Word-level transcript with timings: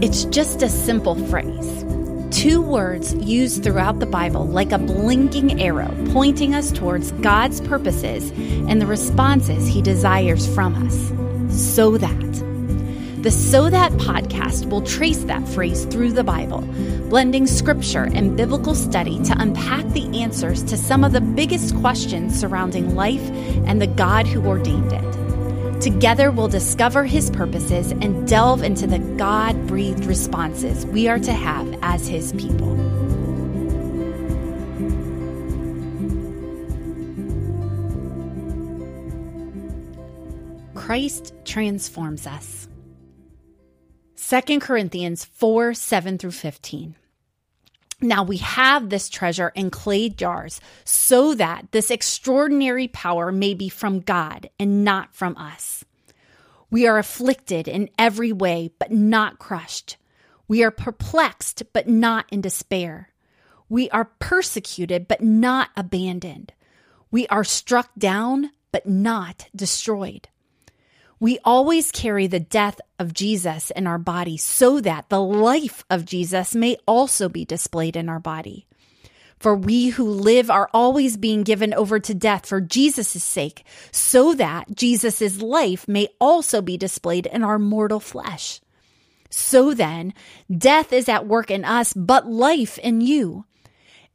It's 0.00 0.26
just 0.26 0.62
a 0.62 0.68
simple 0.68 1.16
phrase. 1.26 1.84
Two 2.30 2.62
words 2.62 3.14
used 3.14 3.64
throughout 3.64 3.98
the 3.98 4.06
Bible 4.06 4.46
like 4.46 4.70
a 4.70 4.78
blinking 4.78 5.60
arrow 5.60 5.92
pointing 6.12 6.54
us 6.54 6.70
towards 6.70 7.10
God's 7.12 7.60
purposes 7.62 8.30
and 8.30 8.80
the 8.80 8.86
responses 8.86 9.66
He 9.66 9.82
desires 9.82 10.46
from 10.54 10.86
us. 10.86 11.12
So 11.50 11.98
that. 11.98 13.22
The 13.24 13.32
So 13.32 13.68
That 13.68 13.90
podcast 13.94 14.70
will 14.70 14.82
trace 14.82 15.24
that 15.24 15.48
phrase 15.48 15.84
through 15.86 16.12
the 16.12 16.22
Bible, 16.22 16.60
blending 17.08 17.48
scripture 17.48 18.04
and 18.04 18.36
biblical 18.36 18.76
study 18.76 19.20
to 19.24 19.34
unpack 19.36 19.84
the 19.88 20.22
answers 20.22 20.62
to 20.62 20.76
some 20.76 21.02
of 21.02 21.10
the 21.10 21.20
biggest 21.20 21.74
questions 21.80 22.38
surrounding 22.38 22.94
life 22.94 23.28
and 23.66 23.82
the 23.82 23.88
God 23.88 24.28
who 24.28 24.46
ordained 24.46 24.92
it. 24.92 25.27
Together, 25.80 26.32
we'll 26.32 26.48
discover 26.48 27.04
his 27.04 27.30
purposes 27.30 27.92
and 27.92 28.26
delve 28.26 28.64
into 28.64 28.86
the 28.86 28.98
God 28.98 29.66
breathed 29.68 30.06
responses 30.06 30.84
we 30.86 31.06
are 31.06 31.20
to 31.20 31.32
have 31.32 31.78
as 31.82 32.08
his 32.08 32.32
people. 32.32 32.76
Christ 40.74 41.34
transforms 41.44 42.26
us. 42.26 42.66
2 44.16 44.58
Corinthians 44.58 45.24
4 45.26 45.74
7 45.74 46.18
through 46.18 46.32
15. 46.32 46.96
Now 48.00 48.22
we 48.22 48.36
have 48.36 48.90
this 48.90 49.08
treasure 49.08 49.50
in 49.56 49.70
clay 49.70 50.08
jars 50.08 50.60
so 50.84 51.34
that 51.34 51.72
this 51.72 51.90
extraordinary 51.90 52.86
power 52.86 53.32
may 53.32 53.54
be 53.54 53.68
from 53.68 54.00
God 54.00 54.50
and 54.58 54.84
not 54.84 55.14
from 55.14 55.36
us. 55.36 55.84
We 56.70 56.86
are 56.86 56.98
afflicted 56.98 57.66
in 57.66 57.90
every 57.98 58.32
way, 58.32 58.70
but 58.78 58.92
not 58.92 59.38
crushed. 59.40 59.96
We 60.46 60.62
are 60.62 60.70
perplexed, 60.70 61.64
but 61.72 61.88
not 61.88 62.26
in 62.30 62.40
despair. 62.40 63.10
We 63.68 63.90
are 63.90 64.10
persecuted, 64.18 65.08
but 65.08 65.22
not 65.22 65.70
abandoned. 65.76 66.52
We 67.10 67.26
are 67.28 67.44
struck 67.44 67.90
down, 67.98 68.50
but 68.70 68.86
not 68.86 69.48
destroyed. 69.56 70.28
We 71.20 71.40
always 71.44 71.90
carry 71.90 72.28
the 72.28 72.38
death 72.38 72.80
of 72.98 73.12
Jesus 73.12 73.72
in 73.72 73.88
our 73.88 73.98
body 73.98 74.36
so 74.36 74.80
that 74.80 75.08
the 75.08 75.20
life 75.20 75.84
of 75.90 76.04
Jesus 76.04 76.54
may 76.54 76.76
also 76.86 77.28
be 77.28 77.44
displayed 77.44 77.96
in 77.96 78.08
our 78.08 78.20
body. 78.20 78.66
For 79.40 79.54
we 79.54 79.88
who 79.88 80.08
live 80.08 80.50
are 80.50 80.70
always 80.72 81.16
being 81.16 81.42
given 81.42 81.74
over 81.74 81.98
to 81.98 82.14
death 82.14 82.46
for 82.46 82.60
Jesus' 82.60 83.22
sake, 83.22 83.64
so 83.92 84.34
that 84.34 84.74
Jesus' 84.74 85.40
life 85.40 85.86
may 85.86 86.08
also 86.20 86.60
be 86.60 86.76
displayed 86.76 87.26
in 87.26 87.42
our 87.42 87.58
mortal 87.58 88.00
flesh. 88.00 88.60
So 89.30 89.74
then, 89.74 90.14
death 90.56 90.92
is 90.92 91.08
at 91.08 91.26
work 91.26 91.50
in 91.50 91.64
us, 91.64 91.92
but 91.92 92.28
life 92.28 92.78
in 92.78 93.00
you. 93.00 93.44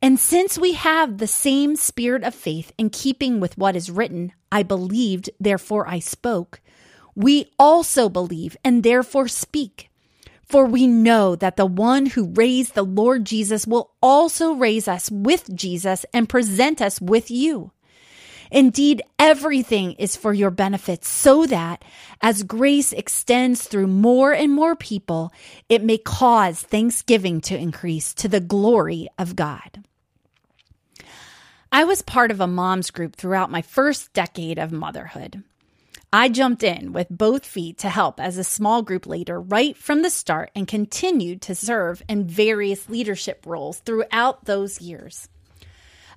And 0.00 0.18
since 0.18 0.58
we 0.58 0.72
have 0.72 1.18
the 1.18 1.28
same 1.28 1.76
spirit 1.76 2.24
of 2.24 2.34
faith 2.34 2.72
in 2.76 2.90
keeping 2.90 3.38
with 3.38 3.56
what 3.56 3.76
is 3.76 3.90
written, 3.90 4.32
I 4.50 4.64
believed, 4.64 5.30
therefore 5.38 5.86
I 5.86 6.00
spoke 6.00 6.60
we 7.14 7.50
also 7.58 8.08
believe 8.08 8.56
and 8.64 8.82
therefore 8.82 9.28
speak. 9.28 9.90
For 10.44 10.66
we 10.66 10.86
know 10.86 11.34
that 11.36 11.56
the 11.56 11.66
one 11.66 12.06
who 12.06 12.32
raised 12.34 12.74
the 12.74 12.82
Lord 12.82 13.24
Jesus 13.24 13.66
will 13.66 13.92
also 14.02 14.52
raise 14.52 14.86
us 14.86 15.10
with 15.10 15.54
Jesus 15.54 16.04
and 16.12 16.28
present 16.28 16.82
us 16.82 17.00
with 17.00 17.30
you. 17.30 17.72
Indeed, 18.50 19.00
everything 19.18 19.92
is 19.92 20.14
for 20.14 20.34
your 20.34 20.50
benefit 20.50 21.06
so 21.06 21.46
that 21.46 21.82
as 22.20 22.42
grace 22.42 22.92
extends 22.92 23.62
through 23.62 23.86
more 23.86 24.32
and 24.32 24.52
more 24.52 24.76
people, 24.76 25.32
it 25.70 25.82
may 25.82 25.96
cause 25.96 26.60
thanksgiving 26.60 27.40
to 27.42 27.56
increase 27.56 28.12
to 28.14 28.28
the 28.28 28.40
glory 28.40 29.08
of 29.18 29.36
God. 29.36 29.82
I 31.72 31.84
was 31.84 32.02
part 32.02 32.30
of 32.30 32.42
a 32.42 32.46
mom's 32.46 32.90
group 32.90 33.16
throughout 33.16 33.50
my 33.50 33.62
first 33.62 34.12
decade 34.12 34.58
of 34.58 34.70
motherhood. 34.70 35.42
I 36.14 36.28
jumped 36.28 36.62
in 36.62 36.92
with 36.92 37.08
both 37.08 37.46
feet 37.46 37.78
to 37.78 37.88
help 37.88 38.20
as 38.20 38.36
a 38.36 38.44
small 38.44 38.82
group 38.82 39.06
leader 39.06 39.40
right 39.40 39.74
from 39.74 40.02
the 40.02 40.10
start 40.10 40.50
and 40.54 40.68
continued 40.68 41.40
to 41.42 41.54
serve 41.54 42.02
in 42.06 42.26
various 42.26 42.90
leadership 42.90 43.46
roles 43.46 43.78
throughout 43.78 44.44
those 44.44 44.82
years. 44.82 45.30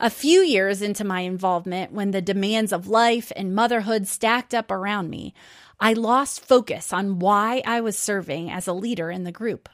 A 0.00 0.10
few 0.10 0.40
years 0.40 0.82
into 0.82 1.04
my 1.04 1.20
involvement, 1.20 1.92
when 1.92 2.10
the 2.10 2.20
demands 2.20 2.72
of 2.72 2.88
life 2.88 3.30
and 3.36 3.54
motherhood 3.54 4.08
stacked 4.08 4.52
up 4.52 4.72
around 4.72 5.10
me, 5.10 5.32
I 5.78 5.92
lost 5.92 6.44
focus 6.44 6.92
on 6.92 7.20
why 7.20 7.62
I 7.64 7.80
was 7.80 7.96
serving 7.96 8.50
as 8.50 8.66
a 8.66 8.72
leader 8.72 9.12
in 9.12 9.22
the 9.22 9.30
group. 9.30 9.68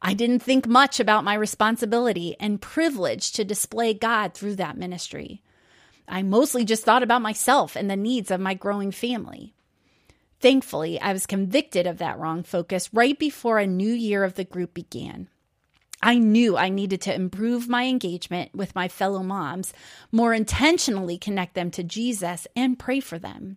I 0.00 0.14
didn't 0.14 0.40
think 0.40 0.66
much 0.66 0.98
about 0.98 1.24
my 1.24 1.34
responsibility 1.34 2.36
and 2.40 2.62
privilege 2.62 3.32
to 3.32 3.44
display 3.44 3.92
God 3.92 4.32
through 4.32 4.56
that 4.56 4.78
ministry. 4.78 5.42
I 6.08 6.22
mostly 6.22 6.64
just 6.64 6.84
thought 6.84 7.02
about 7.02 7.22
myself 7.22 7.76
and 7.76 7.90
the 7.90 7.96
needs 7.96 8.30
of 8.30 8.40
my 8.40 8.54
growing 8.54 8.90
family. 8.90 9.54
Thankfully, 10.40 11.00
I 11.00 11.12
was 11.12 11.26
convicted 11.26 11.86
of 11.86 11.98
that 11.98 12.18
wrong 12.18 12.42
focus 12.42 12.92
right 12.92 13.18
before 13.18 13.58
a 13.58 13.66
new 13.66 13.92
year 13.92 14.22
of 14.22 14.34
the 14.34 14.44
group 14.44 14.74
began. 14.74 15.28
I 16.02 16.18
knew 16.18 16.56
I 16.56 16.68
needed 16.68 17.00
to 17.02 17.14
improve 17.14 17.68
my 17.68 17.84
engagement 17.84 18.54
with 18.54 18.74
my 18.74 18.86
fellow 18.86 19.22
moms, 19.22 19.72
more 20.12 20.34
intentionally 20.34 21.16
connect 21.16 21.54
them 21.54 21.70
to 21.72 21.82
Jesus, 21.82 22.46
and 22.54 22.78
pray 22.78 23.00
for 23.00 23.18
them. 23.18 23.56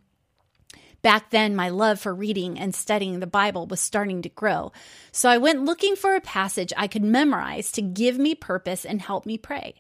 Back 1.02 1.30
then, 1.30 1.56
my 1.56 1.70
love 1.70 2.00
for 2.00 2.14
reading 2.14 2.58
and 2.59 2.74
studying 2.74 3.20
the 3.20 3.28
Bible 3.28 3.68
was 3.68 3.80
starting 3.80 4.22
to 4.22 4.30
grow, 4.30 4.72
so 5.12 5.30
I 5.30 5.38
went 5.38 5.64
looking 5.64 5.96
for 5.96 6.16
a 6.16 6.22
passage 6.22 6.74
I 6.76 6.88
could 6.88 7.04
memorize 7.04 7.72
to 7.74 7.82
give 7.82 8.18
me 8.18 8.36
purpose 8.36 8.86
and 8.86 9.02
help 9.02 9.26
me 9.26 9.38
pray. 9.38 9.76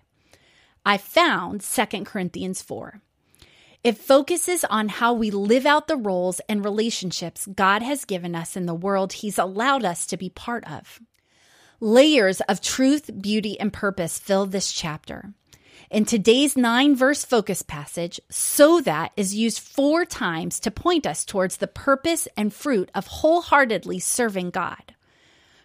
I 0.85 0.97
found 0.97 1.61
2 1.61 1.85
Corinthians 2.03 2.61
4. 2.61 3.01
It 3.83 3.97
focuses 3.97 4.65
on 4.65 4.89
how 4.89 5.13
we 5.13 5.31
live 5.31 5.65
out 5.65 5.87
the 5.87 5.95
roles 5.95 6.41
and 6.49 6.65
relationships 6.65 7.47
God 7.47 7.81
has 7.81 8.03
given 8.03 8.35
us 8.35 8.57
in 8.57 8.65
the 8.65 8.73
world 8.73 9.13
He's 9.13 9.37
allowed 9.37 9.85
us 9.85 10.05
to 10.07 10.17
be 10.17 10.29
part 10.29 10.69
of. 10.69 10.99
Layers 11.79 12.41
of 12.41 12.59
truth, 12.59 13.09
beauty, 13.21 13.57
and 13.57 13.71
purpose 13.71 14.19
fill 14.19 14.45
this 14.45 14.73
chapter. 14.73 15.33
In 15.89 16.03
today's 16.05 16.57
nine 16.57 16.95
verse 16.95 17.23
focus 17.23 17.61
passage, 17.61 18.19
so 18.29 18.81
that 18.81 19.11
is 19.15 19.33
used 19.33 19.59
four 19.59 20.05
times 20.05 20.59
to 20.59 20.71
point 20.71 21.07
us 21.07 21.23
towards 21.23 21.57
the 21.57 21.67
purpose 21.67 22.27
and 22.35 22.53
fruit 22.53 22.91
of 22.93 23.07
wholeheartedly 23.07 23.99
serving 23.99 24.49
God. 24.49 24.93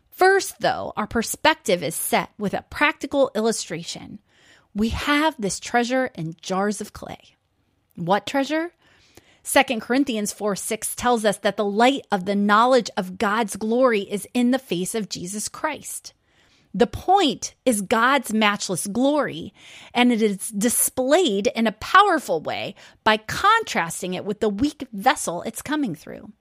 First, 0.08 0.60
though, 0.60 0.92
our 0.96 1.08
perspective 1.08 1.82
is 1.82 1.96
set 1.96 2.30
with 2.38 2.54
a 2.54 2.64
practical 2.70 3.32
illustration. 3.34 4.20
We 4.74 4.88
have 4.90 5.34
this 5.38 5.60
treasure 5.60 6.10
in 6.14 6.34
jars 6.40 6.80
of 6.80 6.92
clay. 6.92 7.36
What 7.96 8.26
treasure? 8.26 8.72
2 9.44 9.80
Corinthians 9.80 10.32
4 10.32 10.56
6 10.56 10.94
tells 10.94 11.24
us 11.24 11.36
that 11.38 11.56
the 11.56 11.64
light 11.64 12.06
of 12.10 12.24
the 12.24 12.34
knowledge 12.34 12.90
of 12.96 13.18
God's 13.18 13.56
glory 13.56 14.00
is 14.00 14.26
in 14.34 14.50
the 14.50 14.58
face 14.58 14.94
of 14.94 15.08
Jesus 15.08 15.48
Christ. 15.48 16.14
The 16.76 16.88
point 16.88 17.54
is 17.64 17.82
God's 17.82 18.32
matchless 18.32 18.88
glory, 18.88 19.54
and 19.92 20.10
it 20.10 20.20
is 20.20 20.48
displayed 20.48 21.46
in 21.54 21.68
a 21.68 21.72
powerful 21.72 22.40
way 22.40 22.74
by 23.04 23.18
contrasting 23.18 24.14
it 24.14 24.24
with 24.24 24.40
the 24.40 24.48
weak 24.48 24.88
vessel 24.92 25.42
it's 25.42 25.62
coming 25.62 25.94
through. 25.94 26.32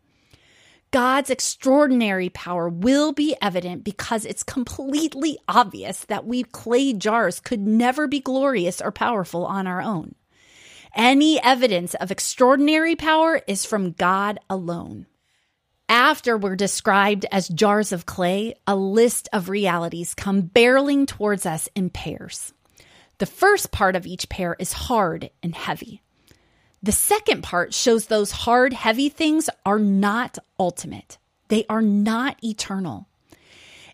God's 0.94 1.32
extraordinary 1.32 2.30
power 2.30 2.70
will 2.70 3.14
be 3.14 3.36
evident 3.42 3.84
because 3.84 4.26
it's 4.26 4.44
completely 4.44 5.40
obvious 5.48 6.02
that 6.02 6.28
we 6.28 6.44
clay 6.44 6.94
jars 6.94 7.40
could 7.40 7.62
never 7.62 8.06
be 8.06 8.20
glorious 8.20 8.80
or 8.80 8.92
powerful 8.92 9.44
on 9.48 9.66
our 9.66 9.82
own. 9.82 10.14
Any 10.94 11.42
evidence 11.42 11.96
of 11.96 12.12
extraordinary 12.12 12.96
power 12.96 13.42
is 13.48 13.66
from 13.66 13.94
God 13.94 14.40
alone. 14.52 15.08
After 15.90 16.38
we're 16.38 16.56
described 16.56 17.26
as 17.32 17.48
jars 17.48 17.92
of 17.92 18.06
clay, 18.06 18.54
a 18.68 18.76
list 18.76 19.28
of 19.34 19.50
realities 19.50 20.14
come 20.14 20.44
barreling 20.44 21.08
towards 21.08 21.48
us 21.48 21.68
in 21.74 21.90
pairs. 21.90 22.54
The 23.18 23.26
first 23.26 23.72
part 23.72 23.96
of 23.96 24.06
each 24.06 24.30
pair 24.30 24.56
is 24.60 24.74
hard 24.74 25.32
and 25.42 25.56
heavy. 25.56 26.03
The 26.84 26.92
second 26.92 27.44
part 27.44 27.74
shows 27.74 28.08
those 28.08 28.32
hard, 28.32 28.74
heavy 28.74 29.08
things 29.08 29.50
are 29.66 29.80
not 29.80 30.38
ultimate. 30.60 31.18
They 31.48 31.66
are 31.70 31.82
not 31.82 32.44
eternal. 32.44 33.08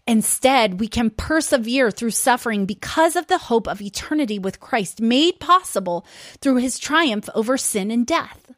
Instead, 0.08 0.80
we 0.80 0.88
can 0.88 1.12
persevere 1.12 1.92
through 1.92 2.10
suffering 2.10 2.66
because 2.66 3.16
of 3.16 3.28
the 3.28 3.38
hope 3.38 3.68
of 3.68 3.80
eternity 3.80 4.40
with 4.40 4.60
Christ 4.60 5.00
made 5.00 5.40
possible 5.40 6.04
through 6.42 6.56
his 6.56 6.80
triumph 6.80 7.30
over 7.36 7.58
sin 7.58 7.92
and 7.92 8.08
death. 8.08 8.52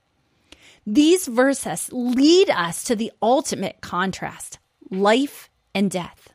These 0.87 1.27
verses 1.27 1.89
lead 1.91 2.49
us 2.49 2.85
to 2.85 2.95
the 2.95 3.11
ultimate 3.21 3.81
contrast 3.81 4.59
life 4.89 5.49
and 5.75 5.91
death. 5.91 6.33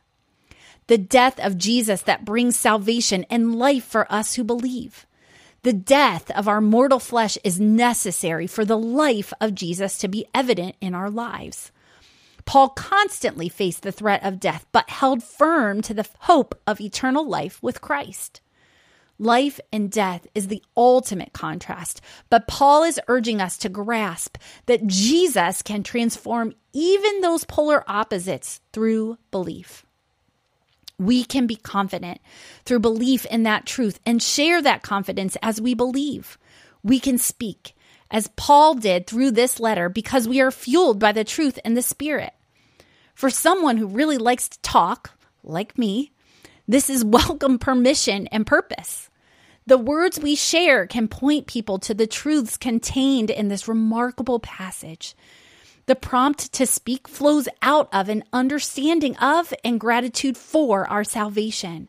The 0.85 0.99
death 0.99 1.39
of 1.39 1.57
Jesus 1.57 2.03
that 2.03 2.25
brings 2.25 2.55
salvation 2.55 3.25
and 3.31 3.55
life 3.55 3.85
for 3.85 4.11
us 4.11 4.35
who 4.35 4.43
believe. 4.43 5.06
The 5.67 5.73
death 5.73 6.31
of 6.31 6.47
our 6.47 6.61
mortal 6.61 6.97
flesh 6.97 7.37
is 7.43 7.59
necessary 7.59 8.47
for 8.47 8.63
the 8.63 8.77
life 8.77 9.33
of 9.41 9.53
Jesus 9.53 9.97
to 9.97 10.07
be 10.07 10.25
evident 10.33 10.77
in 10.79 10.95
our 10.95 11.09
lives. 11.09 11.73
Paul 12.45 12.69
constantly 12.69 13.49
faced 13.49 13.81
the 13.81 13.91
threat 13.91 14.23
of 14.23 14.39
death, 14.39 14.65
but 14.71 14.89
held 14.89 15.21
firm 15.21 15.81
to 15.81 15.93
the 15.93 16.07
hope 16.19 16.57
of 16.65 16.79
eternal 16.79 17.27
life 17.27 17.61
with 17.61 17.81
Christ. 17.81 18.39
Life 19.19 19.59
and 19.73 19.91
death 19.91 20.25
is 20.33 20.47
the 20.47 20.63
ultimate 20.77 21.33
contrast, 21.33 21.99
but 22.29 22.47
Paul 22.47 22.83
is 22.85 23.01
urging 23.09 23.41
us 23.41 23.57
to 23.57 23.67
grasp 23.67 24.37
that 24.67 24.87
Jesus 24.87 25.61
can 25.61 25.83
transform 25.83 26.55
even 26.71 27.19
those 27.19 27.43
polar 27.43 27.83
opposites 27.89 28.61
through 28.71 29.17
belief. 29.31 29.85
We 30.99 31.23
can 31.23 31.45
be 31.45 31.55
confident 31.55 32.19
through 32.65 32.79
belief 32.79 33.25
in 33.27 33.43
that 33.43 33.65
truth 33.65 33.99
and 34.05 34.21
share 34.21 34.61
that 34.61 34.81
confidence 34.81 35.37
as 35.41 35.61
we 35.61 35.73
believe. 35.73 36.37
We 36.83 36.99
can 36.99 37.17
speak, 37.17 37.75
as 38.09 38.29
Paul 38.35 38.75
did 38.75 39.05
through 39.05 39.31
this 39.31 39.59
letter, 39.59 39.89
because 39.89 40.27
we 40.27 40.41
are 40.41 40.51
fueled 40.51 40.99
by 40.99 41.11
the 41.11 41.23
truth 41.23 41.59
and 41.63 41.77
the 41.77 41.81
Spirit. 41.81 42.33
For 43.13 43.29
someone 43.29 43.77
who 43.77 43.87
really 43.87 44.17
likes 44.17 44.49
to 44.49 44.61
talk, 44.61 45.11
like 45.43 45.77
me, 45.77 46.11
this 46.67 46.89
is 46.89 47.03
welcome 47.05 47.59
permission 47.59 48.27
and 48.27 48.45
purpose. 48.45 49.09
The 49.67 49.77
words 49.77 50.19
we 50.19 50.35
share 50.35 50.87
can 50.87 51.09
point 51.09 51.45
people 51.45 51.77
to 51.79 51.93
the 51.93 52.07
truths 52.07 52.55
contained 52.55 53.29
in 53.29 53.49
this 53.49 53.67
remarkable 53.67 54.39
passage. 54.39 55.13
The 55.87 55.95
prompt 55.95 56.51
to 56.53 56.65
speak 56.65 57.07
flows 57.07 57.47
out 57.61 57.87
of 57.93 58.09
an 58.09 58.25
understanding 58.33 59.15
of 59.17 59.53
and 59.63 59.79
gratitude 59.79 60.35
for 60.35 60.85
our 60.89 61.05
salvation, 61.05 61.87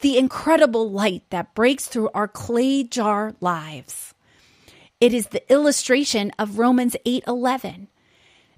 the 0.00 0.16
incredible 0.16 0.90
light 0.90 1.24
that 1.28 1.54
breaks 1.54 1.86
through 1.86 2.08
our 2.14 2.26
clay 2.26 2.84
jar 2.84 3.34
lives. 3.40 4.14
It 4.98 5.12
is 5.12 5.26
the 5.26 5.52
illustration 5.52 6.32
of 6.38 6.58
Romans 6.58 6.96
8:11. 7.04 7.88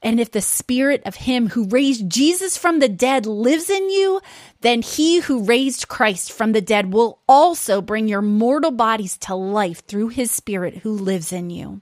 And 0.02 0.20
if 0.20 0.30
the 0.30 0.40
spirit 0.40 1.02
of 1.04 1.16
him 1.16 1.48
who 1.48 1.66
raised 1.66 2.08
Jesus 2.08 2.56
from 2.56 2.78
the 2.78 2.88
dead 2.88 3.26
lives 3.26 3.68
in 3.68 3.90
you, 3.90 4.20
then 4.60 4.82
he 4.82 5.18
who 5.18 5.42
raised 5.42 5.88
Christ 5.88 6.30
from 6.30 6.52
the 6.52 6.60
dead 6.60 6.92
will 6.92 7.18
also 7.28 7.82
bring 7.82 8.06
your 8.06 8.22
mortal 8.22 8.70
bodies 8.70 9.18
to 9.18 9.34
life 9.34 9.84
through 9.84 10.08
his 10.08 10.30
spirit 10.30 10.78
who 10.78 10.92
lives 10.92 11.32
in 11.32 11.50
you. 11.50 11.80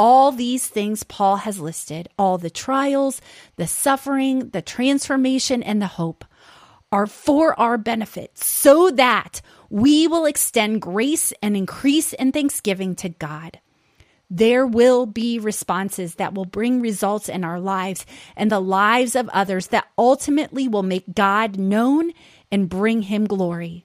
All 0.00 0.32
these 0.32 0.66
things 0.66 1.04
Paul 1.04 1.36
has 1.36 1.60
listed, 1.60 2.08
all 2.18 2.38
the 2.38 2.48
trials, 2.50 3.20
the 3.56 3.66
suffering, 3.66 4.48
the 4.50 4.62
transformation, 4.62 5.62
and 5.62 5.82
the 5.82 5.88
hope, 5.88 6.24
are 6.90 7.06
for 7.06 7.58
our 7.60 7.76
benefit 7.76 8.38
so 8.38 8.90
that 8.92 9.42
we 9.68 10.08
will 10.08 10.24
extend 10.24 10.80
grace 10.80 11.34
and 11.42 11.56
increase 11.56 12.14
in 12.14 12.32
thanksgiving 12.32 12.94
to 12.96 13.10
God 13.10 13.60
there 14.30 14.66
will 14.66 15.06
be 15.06 15.40
responses 15.40 16.14
that 16.14 16.34
will 16.34 16.44
bring 16.44 16.80
results 16.80 17.28
in 17.28 17.44
our 17.44 17.60
lives 17.60 18.06
and 18.36 18.50
the 18.50 18.60
lives 18.60 19.16
of 19.16 19.28
others 19.30 19.68
that 19.68 19.88
ultimately 19.98 20.68
will 20.68 20.84
make 20.84 21.14
God 21.14 21.58
known 21.58 22.12
and 22.52 22.68
bring 22.68 23.02
him 23.02 23.26
glory. 23.26 23.84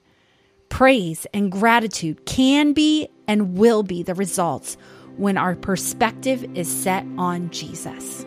Praise 0.68 1.26
and 1.34 1.50
gratitude 1.50 2.26
can 2.26 2.72
be 2.72 3.08
and 3.26 3.58
will 3.58 3.82
be 3.82 4.04
the 4.04 4.14
results 4.14 4.76
when 5.16 5.38
our 5.38 5.54
perspective 5.54 6.44
is 6.54 6.68
set 6.68 7.04
on 7.18 7.50
Jesus. 7.50 8.24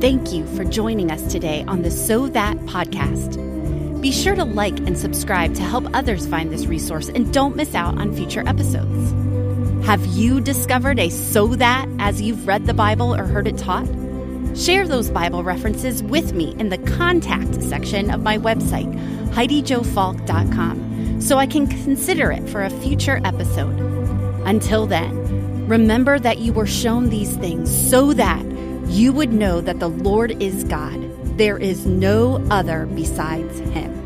Thank 0.00 0.32
you 0.32 0.46
for 0.54 0.64
joining 0.64 1.10
us 1.10 1.32
today 1.32 1.64
on 1.66 1.82
the 1.82 1.90
So 1.90 2.28
That 2.28 2.56
podcast. 2.58 3.40
Be 4.02 4.12
sure 4.12 4.34
to 4.34 4.44
like 4.44 4.76
and 4.80 4.98
subscribe 4.98 5.54
to 5.54 5.62
help 5.62 5.86
others 5.94 6.26
find 6.26 6.52
this 6.52 6.66
resource 6.66 7.08
and 7.08 7.32
don't 7.32 7.56
miss 7.56 7.74
out 7.74 7.96
on 7.96 8.14
future 8.14 8.46
episodes. 8.46 9.12
Have 9.86 10.04
you 10.04 10.42
discovered 10.42 10.98
a 10.98 11.08
so 11.08 11.46
that 11.56 11.88
as 11.98 12.20
you've 12.20 12.46
read 12.46 12.66
the 12.66 12.74
Bible 12.74 13.14
or 13.14 13.24
heard 13.24 13.46
it 13.46 13.56
taught? 13.56 13.88
Share 14.54 14.86
those 14.86 15.08
Bible 15.10 15.42
references 15.42 16.02
with 16.02 16.34
me 16.34 16.54
in 16.58 16.68
the 16.68 16.78
contact 16.78 17.62
section 17.62 18.10
of 18.10 18.22
my 18.22 18.36
website, 18.36 18.92
HeidiJoFulk.com, 19.30 21.20
so 21.20 21.38
I 21.38 21.46
can 21.46 21.66
consider 21.66 22.30
it 22.30 22.46
for 22.48 22.62
a 22.62 22.68
future 22.68 23.22
episode. 23.24 24.03
Until 24.46 24.86
then, 24.86 25.66
remember 25.66 26.18
that 26.18 26.38
you 26.38 26.52
were 26.52 26.66
shown 26.66 27.08
these 27.08 27.34
things 27.36 27.70
so 27.90 28.12
that 28.12 28.44
you 28.88 29.12
would 29.12 29.32
know 29.32 29.60
that 29.62 29.80
the 29.80 29.88
Lord 29.88 30.30
is 30.42 30.64
God. 30.64 31.00
There 31.38 31.58
is 31.58 31.86
no 31.86 32.46
other 32.50 32.86
besides 32.94 33.58
Him. 33.58 34.03